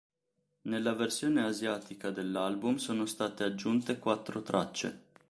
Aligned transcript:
Nella 0.63 0.95
versione 0.95 1.45
asiatica 1.45 2.09
dell'album 2.09 2.77
sono 2.77 3.05
state 3.05 3.43
aggiunte 3.43 3.99
quattro 3.99 4.41
tracce. 4.41 5.03